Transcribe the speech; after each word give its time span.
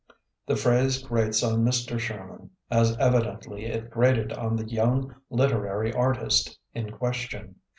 The 0.47 0.55
phrase 0.55 0.97
grates 1.03 1.43
on 1.43 1.63
Mr. 1.63 1.99
Sherman, 1.99 2.49
as 2.71 2.97
evidently 2.97 3.67
it 3.67 3.91
grated 3.91 4.33
on 4.33 4.55
the 4.55 4.67
young 4.67 5.13
"literary 5.29 5.93
artist" 5.93 6.57
in 6.73 6.91
question. 6.91 7.57